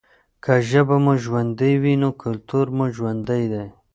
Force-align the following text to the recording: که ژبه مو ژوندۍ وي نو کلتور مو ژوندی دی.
که 0.43 0.53
ژبه 0.69 0.97
مو 1.03 1.13
ژوندۍ 1.23 1.73
وي 1.81 1.93
نو 2.01 2.09
کلتور 2.21 2.65
مو 2.77 2.85
ژوندی 2.95 3.45
دی. 3.51 3.65